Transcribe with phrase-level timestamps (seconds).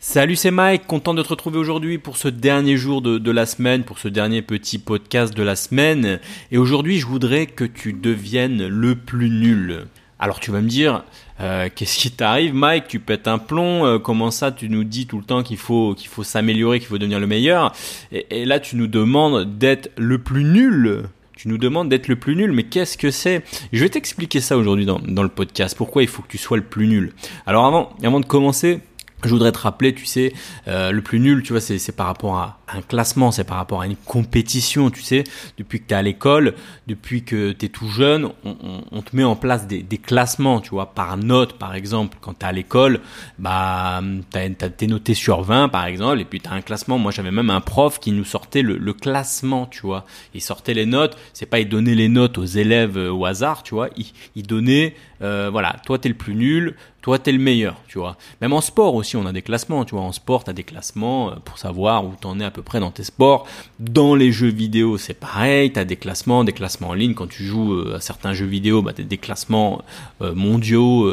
[0.00, 3.82] Salut, c'est Mike, content de te retrouver aujourd'hui pour ce dernier jour de, la semaine,
[3.82, 6.20] pour ce dernier petit podcast de la semaine.
[6.52, 9.86] Et aujourd'hui, je voudrais que tu deviennes le plus nul.
[10.20, 11.02] Alors tu vas me dire,
[11.40, 12.86] euh, qu'est-ce qui t'arrive, Mike?
[12.86, 15.94] Tu pètes un plomb euh, Comment ça Tu nous dis tout le temps qu'il faut
[15.94, 17.74] qu'il faut s'améliorer, qu'il faut devenir le meilleur?
[18.12, 21.08] Et, là, tu nous demandes d'être le plus nul.
[21.34, 23.42] Tu nous demandes d'être le plus nul, mais qu'est-ce que c'est?
[23.72, 25.76] Je vais t'expliquer ça aujourd'hui dans, dans le podcast.
[25.76, 27.14] Pourquoi il faut que tu sois le plus nul
[27.46, 28.80] Alors avant, avant de commencer,
[29.24, 30.32] je voudrais te rappeler, tu sais,
[30.68, 33.80] euh, le plus nul, tu vois, c'est par rapport à un classement, c'est par rapport
[33.80, 35.24] à une compétition, tu sais.
[35.56, 36.54] Depuis que tu es à l'école,
[36.86, 40.94] depuis que tu es tout jeune, on, te met en place des, classements, tu vois,
[40.94, 42.18] par note, par exemple.
[42.20, 43.00] Quand tu es à l'école,
[43.38, 44.00] bah,
[44.32, 46.98] tu es noté sur 20, par exemple, et puis tu as un classement.
[46.98, 50.04] Moi, j'avais même un prof qui nous sortait le, classement, tu vois.
[50.34, 53.62] Il sortait les notes, c'est pas il donnait les notes aux élèves euh, au hasard,
[53.62, 53.90] tu vois.
[54.34, 57.76] Il, donnait, euh, voilà, toi, tu es le plus nul, toi, tu es le meilleur,
[57.86, 58.16] tu vois.
[58.40, 60.04] Même en sport aussi, on a des classements, tu vois.
[60.04, 62.80] En sport, tu as des classements euh, pour savoir où t'en es à peu près
[62.80, 63.46] dans tes sports.
[63.78, 67.14] Dans les jeux vidéo, c'est pareil, tu as des classements, des classements en ligne.
[67.14, 69.82] Quand tu joues euh, à certains jeux vidéo, bah, tu as des classements
[70.22, 71.12] euh, mondiaux,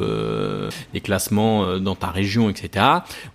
[0.94, 2.86] des classements dans ta région, etc.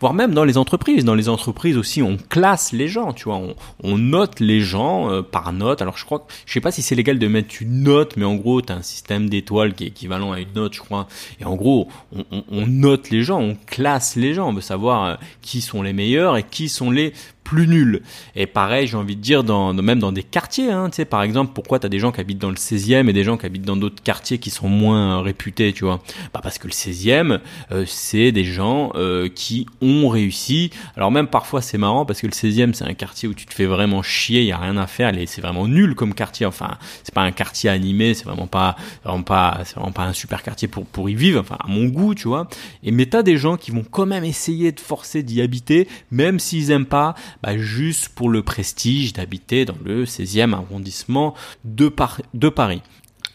[0.00, 1.04] Voire même dans les entreprises.
[1.04, 3.40] Dans les entreprises aussi, on classe les gens, tu vois.
[3.82, 5.82] On, note les gens par note.
[5.82, 8.34] Alors, je crois, je sais pas si c'est légal de mettre une note, mais en
[8.34, 11.06] gros, tu as un système d'étoiles qui est équivalent à une note, je crois.
[11.40, 15.04] Et en gros, on, on note les gens, on classe les gens, on veut savoir
[15.04, 17.12] euh, qui sont les meilleurs et qui sont les
[17.50, 18.02] plus nul.
[18.36, 21.24] Et pareil, j'ai envie de dire, dans, même dans des quartiers, hein, tu sais, par
[21.24, 23.44] exemple, pourquoi tu as des gens qui habitent dans le 16e et des gens qui
[23.44, 26.00] habitent dans d'autres quartiers qui sont moins réputés, tu vois?
[26.32, 27.40] Bah Parce que le 16e,
[27.72, 30.70] euh, c'est des gens euh, qui ont réussi.
[30.96, 33.52] Alors même parfois, c'est marrant parce que le 16e, c'est un quartier où tu te
[33.52, 36.46] fais vraiment chier, il y a rien à faire, c'est vraiment nul comme quartier.
[36.46, 40.44] Enfin, c'est pas un quartier animé, c'est vraiment pas, vraiment pas, vraiment pas un super
[40.44, 42.46] quartier pour, pour y vivre, enfin, à mon goût, tu vois?
[42.84, 46.38] Et mais t'as des gens qui vont quand même essayer de forcer d'y habiter, même
[46.38, 51.34] s'ils aiment pas, bah, juste pour le prestige d'habiter dans le 16e arrondissement
[51.64, 52.82] de, Paris.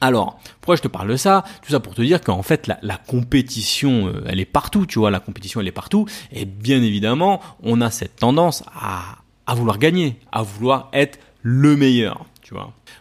[0.02, 1.44] Alors, pourquoi je te parle de ça?
[1.62, 5.12] Tout ça pour te dire qu'en fait, la, compétition, euh, elle est partout, tu vois,
[5.12, 6.06] la compétition, elle est partout.
[6.32, 9.18] Et bien évidemment, on a cette tendance à,
[9.48, 12.54] à vouloir gagner, à vouloir être le meilleur tu.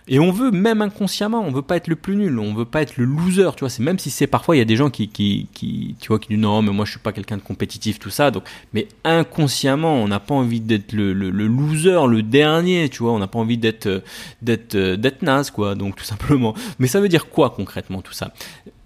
[0.09, 2.81] Et on veut même inconsciemment, on veut pas être le plus nul, on veut pas
[2.81, 3.75] être le loser, tu vois.
[3.79, 6.39] Même si c'est parfois il y a des gens qui, qui, tu vois, qui disent
[6.39, 8.31] non, mais moi je suis pas quelqu'un de compétitif, tout ça.
[8.31, 13.03] Donc, mais inconsciemment, on n'a pas envie d'être le, le, le, loser, le dernier, tu
[13.03, 13.13] vois.
[13.13, 14.03] On n'a pas envie d'être,
[14.41, 15.75] d'être, d'être naze, quoi.
[15.75, 16.55] Donc tout simplement.
[16.79, 18.33] Mais ça veut dire quoi concrètement tout ça?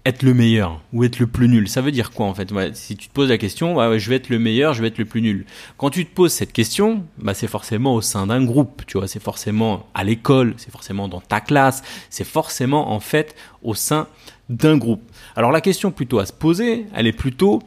[0.05, 2.49] Être le meilleur ou être le plus nul, ça veut dire quoi en fait?
[2.73, 5.05] Si tu te poses la question, je vais être le meilleur, je vais être le
[5.05, 5.45] plus nul.
[5.77, 9.07] Quand tu te poses cette question, bah, c'est forcément au sein d'un groupe, tu vois,
[9.07, 14.07] c'est forcément à l'école, c'est forcément dans ta classe, c'est forcément en fait au sein
[14.49, 15.01] d'un groupe.
[15.35, 17.61] Alors la question plutôt à se poser, elle est plutôt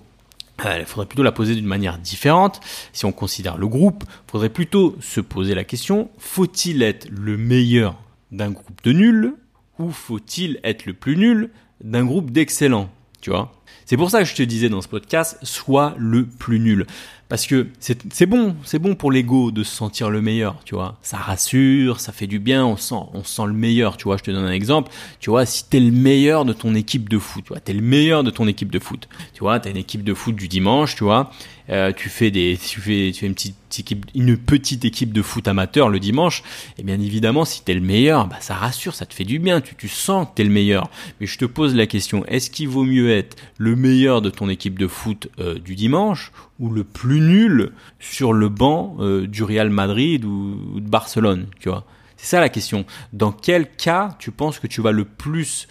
[0.64, 2.60] euh, il faudrait plutôt la poser d'une manière différente.
[2.92, 7.36] Si on considère le groupe, il faudrait plutôt se poser la question, faut-il être le
[7.36, 7.96] meilleur
[8.30, 9.34] d'un groupe de nuls
[9.78, 11.50] ou faut-il être le plus nul
[11.82, 12.88] d'un groupe d'excellents,
[13.20, 13.52] tu vois.
[13.86, 16.86] C'est pour ça que je te disais dans ce podcast, sois le plus nul.
[17.32, 20.98] Parce que c'est bon, c'est bon pour l'ego de se sentir le meilleur, tu vois.
[21.00, 24.18] Ça rassure, ça fait du bien, on sent, on sent le meilleur, tu vois.
[24.18, 24.92] Je te donne un exemple.
[25.18, 27.80] Tu vois, si t'es le meilleur de ton équipe de foot, tu vois, t'es le
[27.80, 29.08] meilleur de ton équipe de foot.
[29.32, 31.30] Tu vois, t'as une équipe de foot du dimanche, tu vois.
[31.70, 35.22] Euh, tu fais des, tu fais, tu fais une petite équipe, une petite équipe de
[35.22, 36.42] foot amateur le dimanche.
[36.76, 39.62] Et bien évidemment, si t'es le meilleur, bah ça rassure, ça te fait du bien.
[39.62, 40.90] Tu, tu sens que t'es le meilleur.
[41.18, 44.48] Mais je te pose la question est-ce qu'il vaut mieux être le meilleur de ton
[44.48, 49.44] équipe de foot euh, du dimanche ou le plus nul sur le banc euh, du
[49.44, 51.84] Real Madrid ou, de Barcelone, tu vois
[52.16, 52.84] c'est ça la question.
[53.12, 55.66] Dans quel cas tu penses que tu vas le plus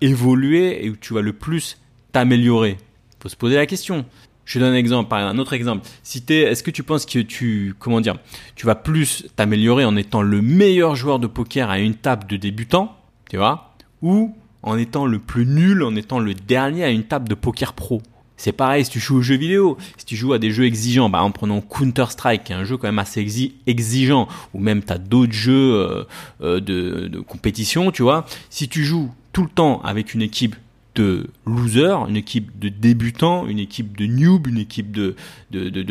[0.00, 1.76] évoluer et où tu vas le plus
[2.12, 2.76] t'améliorer?
[3.20, 4.06] Faut se poser la question.
[4.48, 5.86] Je donne un exemple, un autre exemple.
[6.02, 8.16] Si est-ce que tu penses que tu, comment dire,
[8.56, 12.38] tu vas plus t'améliorer en étant le meilleur joueur de poker à une table de
[12.38, 12.96] débutant,
[13.28, 14.34] tu vois, ou
[14.68, 18.02] en étant le plus nul, en étant le dernier à une table de poker pro.
[18.36, 21.08] C'est pareil si tu joues aux jeux vidéo, si tu joues à des jeux exigeants,
[21.08, 23.26] bah en prenant Counter-Strike, qui est un jeu quand même assez
[23.66, 26.04] exigeant, ou même tu as d'autres jeux euh,
[26.42, 30.54] euh, de, compétition, tu vois, si tu joues tout le temps avec une équipe
[30.94, 35.14] de losers, une équipe de débutants, une équipe de noob, une équipe de,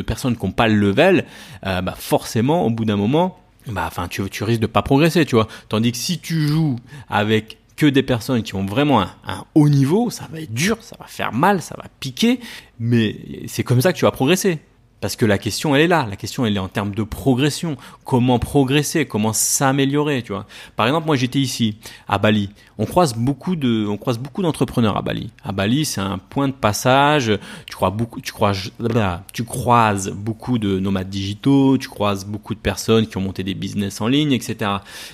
[0.04, 1.26] personnes qui n'ont pas le level,
[1.66, 5.26] euh, bah forcément, au bout d'un moment, bah, enfin, tu, tu risques de pas progresser,
[5.26, 5.48] tu vois.
[5.68, 6.78] Tandis que si tu joues
[7.10, 10.98] avec que des personnes qui ont vraiment un, haut niveau, ça va être dur, ça
[11.00, 12.40] va faire mal, ça va piquer,
[12.80, 13.16] mais
[13.48, 14.60] c'est comme ça que tu vas progresser.
[15.00, 16.08] Parce que la question, elle est là.
[16.10, 17.78] La question, elle est en termes de progression.
[18.04, 19.06] Comment progresser?
[19.06, 20.46] Comment s'améliorer Tu vois?
[20.76, 21.78] Par exemple, moi, j'étais ici,
[22.08, 22.50] à Bali.
[22.80, 25.32] On croise beaucoup de, on croise beaucoup d'entrepreneurs à Bali.
[25.44, 27.32] À Bali, c'est un point de passage.
[27.68, 28.72] Tu crois beaucoup, tu croises,
[29.34, 31.78] tu croises beaucoup de nomades digitaux.
[31.78, 34.72] Tu croises beaucoup de personnes qui ont monté des business en ligne, etc.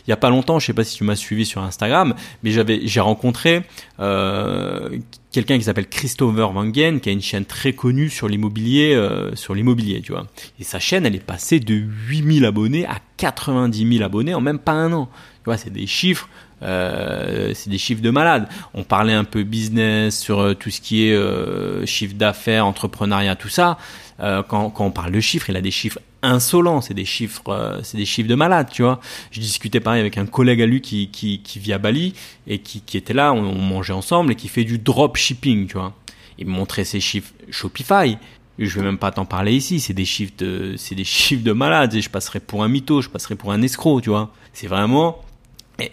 [0.08, 2.14] Il y a pas longtemps, je sais pas si tu m'as suivi sur Instagram,
[2.44, 3.64] mais j'avais, j'ai rencontré
[4.00, 4.98] euh,
[5.34, 9.54] quelqu'un qui s'appelle Christopher Wangen, qui a une chaîne très connue sur l'immobilier, euh, sur
[9.56, 10.28] l'immobilier, tu vois.
[10.60, 14.60] Et sa chaîne, elle est passée de 8000 abonnés à 90 000 abonnés en même
[14.60, 15.10] pas un an.
[15.44, 16.30] Tu vois, c'est des chiffres,
[16.62, 18.48] euh, c'est des chiffres de malade.
[18.74, 23.36] On parlait un peu business sur euh, tout ce qui est euh, chiffre d'affaires, entrepreneuriat,
[23.36, 23.78] tout ça.
[24.20, 27.44] Euh, quand, quand on parle de chiffres, il a des chiffres insolent, c'est des chiffres,
[27.50, 29.00] euh, c'est des chiffres de malade, tu vois.
[29.32, 32.14] Je discutais pareil avec un collègue à lui qui, qui, qui vit à Bali
[32.48, 35.74] et qui, qui était là, on, mangeait ensemble et qui fait du drop shipping, tu
[35.74, 35.94] vois.
[36.38, 38.18] Il me montrait ses chiffres Shopify.
[38.60, 41.52] Je vais même pas t'en parler ici, c'est des chiffres de, c'est des chiffres de
[41.52, 41.94] malade.
[41.94, 44.32] Et je passerais pour un mytho, je passerais pour un escroc, tu vois.
[44.54, 45.23] C'est vraiment,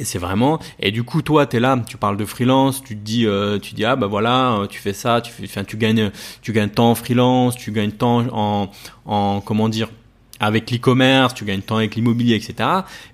[0.03, 3.27] c'est vraiment et du coup toi tu là tu parles de freelance tu te dis
[3.27, 6.11] euh, tu dis ah bah voilà tu fais ça tu fais tu gagnes
[6.43, 8.71] tu gagnes temps en freelance tu gagnes temps en
[9.07, 9.89] en comment dire
[10.41, 12.69] avec l'e-commerce, tu gagnes temps avec l'immobilier, etc.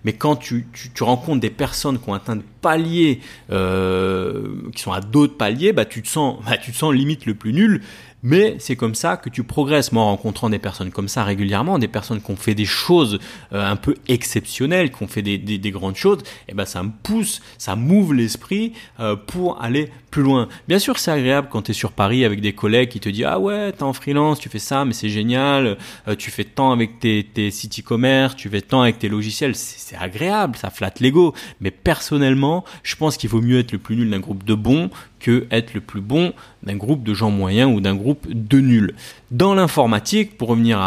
[0.05, 3.21] Mais quand tu, tu, tu, rencontres des personnes qui ont atteint des paliers,
[3.51, 7.27] euh, qui sont à d'autres paliers, bah tu te sens, bah, tu te sens limite
[7.27, 7.83] le plus nul.
[8.29, 9.93] Mais c'est comme ça que tu progresses.
[9.93, 13.21] Moi, en rencontrant des personnes comme ça régulièrement, des personnes qui ont fait des choses
[13.53, 16.19] euh, un peu exceptionnelles, qui ont fait des, des, des grandes choses,
[16.49, 20.49] eh ben ça me pousse, ça m'ouvre l'esprit euh, pour aller plus loin.
[20.67, 23.27] Bien sûr, c'est agréable quand tu es sur Paris avec des collègues qui te disent
[23.29, 25.79] ah ouais, t'es en freelance, tu fais ça, mais c'est génial.
[26.09, 29.55] Euh, tu fais tant avec tes, tes sites e-commerce, tu fais tant avec tes logiciels,
[29.55, 31.33] c'est agréable, ça flatte l'ego.
[31.61, 34.91] Mais personnellement, je pense qu'il vaut mieux être le plus nul d'un groupe de bons
[35.21, 36.33] que être le plus bon
[36.63, 38.95] d'un groupe de gens moyens ou d'un groupe de nuls.
[39.31, 40.79] Dans l'informatique, pour revenir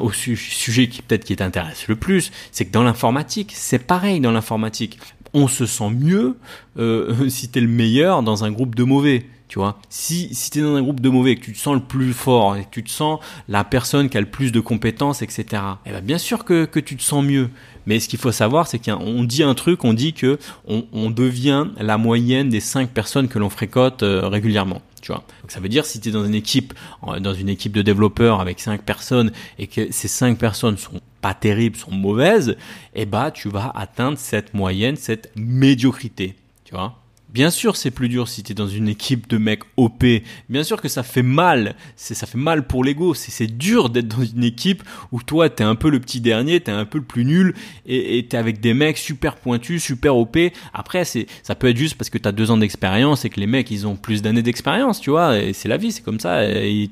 [0.00, 4.32] au sujet qui peut-être qui t'intéresse le plus, c'est que dans l'informatique, c'est pareil dans
[4.32, 4.98] l'informatique.
[5.32, 6.36] On se sent mieux
[6.78, 9.26] euh, si t'es le meilleur dans un groupe de mauvais.
[9.50, 11.74] Tu vois, si, si tu es dans un groupe de mauvais, que tu te sens
[11.74, 13.18] le plus fort et que tu te sens
[13.48, 16.78] la personne qui a le plus de compétences, etc., eh ben bien sûr que, que
[16.78, 17.50] tu te sens mieux.
[17.84, 20.38] Mais ce qu'il faut savoir, c'est qu'on dit un truc, on dit que
[20.68, 24.82] on, on devient la moyenne des cinq personnes que l'on fréquente euh, régulièrement.
[25.02, 25.24] Tu vois.
[25.42, 26.72] Donc ça veut dire si tu es dans une équipe,
[27.18, 31.34] dans une équipe de développeurs avec cinq personnes et que ces cinq personnes sont pas
[31.34, 32.56] terribles, sont mauvaises,
[32.94, 36.36] eh bah tu vas atteindre cette moyenne, cette médiocrité.
[36.62, 37.00] Tu vois.
[37.32, 40.04] Bien sûr, c'est plus dur si tu es dans une équipe de mecs OP.
[40.48, 41.76] Bien sûr que ça fait mal.
[41.94, 43.14] C'est, ça fait mal pour l'ego.
[43.14, 44.82] C'est, c'est dur d'être dans une équipe
[45.12, 47.54] où toi, t'es un peu le petit dernier, t'es un peu le plus nul
[47.86, 50.38] et, t'es avec des mecs super pointus, super OP.
[50.74, 53.46] Après, c'est, ça peut être juste parce que t'as deux ans d'expérience et que les
[53.46, 55.38] mecs, ils ont plus d'années d'expérience, tu vois.
[55.38, 56.40] Et c'est la vie, c'est comme ça.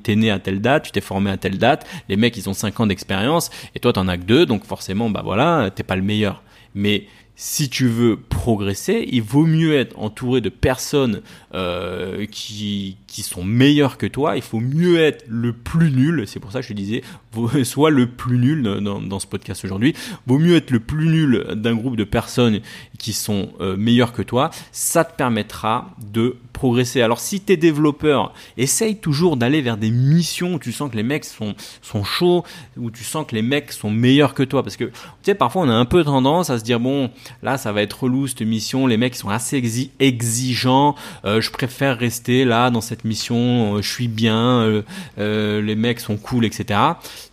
[0.03, 1.85] T'es né à telle date, tu t'es formé à telle date.
[2.07, 4.45] Les mecs, ils ont cinq ans d'expérience et toi, t'en as que deux.
[4.45, 6.43] Donc forcément, bah voilà, t'es pas le meilleur.
[6.75, 7.07] Mais
[7.41, 11.21] si tu veux progresser, il vaut mieux être entouré de personnes
[11.53, 14.35] euh, qui, qui sont meilleures que toi.
[14.35, 16.25] Il faut mieux être le plus nul.
[16.27, 17.03] C'est pour ça que je te disais,
[17.63, 19.95] soit le plus nul dans, dans ce podcast aujourd'hui.
[20.27, 22.61] Vaut mieux être le plus nul d'un groupe de personnes
[22.97, 24.51] qui sont euh, meilleures que toi.
[24.71, 27.01] Ça te permettra de progresser.
[27.01, 30.97] Alors si tu es développeur, essaye toujours d'aller vers des missions où tu sens que
[30.97, 32.43] les mecs sont, sont chauds,
[32.75, 34.61] où tu sens que les mecs sont meilleurs que toi.
[34.61, 34.91] Parce que tu
[35.23, 38.03] sais, parfois on a un peu tendance à se dire, bon, là ça va être
[38.03, 39.63] relou cette mission, les mecs sont assez
[39.99, 44.83] exigeants, euh, je préfère rester là dans cette mission, euh, je suis bien,
[45.17, 46.79] euh, les mecs sont cool, etc.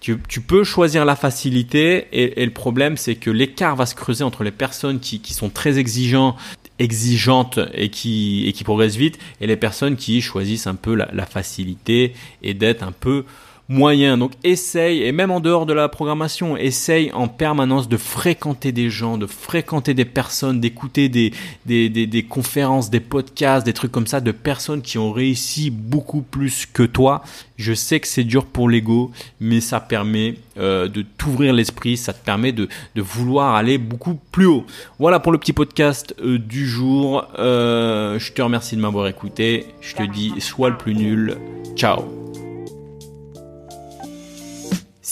[0.01, 4.45] Tu, peux choisir la facilité et, le problème c'est que l'écart va se creuser entre
[4.45, 6.37] les personnes qui, sont très exigeants
[6.79, 11.27] exigeantes et qui, et qui progressent vite, et les personnes qui choisissent un peu la
[11.27, 13.25] facilité et d'être un peu
[13.69, 14.19] moyen.
[14.19, 18.91] Donc essaye, et même en dehors de la programmation, essaye en permanence de fréquenter des
[18.91, 21.33] gens, de fréquenter des personnes, d'écouter des,
[21.65, 25.71] des, des, des, conférences, des podcasts, des trucs comme ça, de personnes qui ont réussi
[25.71, 27.23] beaucoup plus que toi.
[27.57, 32.13] Je sais que c'est dur pour l'ego, mais ça permet euh, de t'ouvrir l'esprit, ça
[32.13, 34.65] te permet de, de vouloir aller beaucoup plus haut.
[34.99, 37.27] Voilà pour le petit podcast euh, du jour.
[37.39, 39.67] Euh, je te remercie de m'avoir écouté.
[39.81, 41.37] Je te dis, sois le plus nul.
[41.75, 42.26] Ciao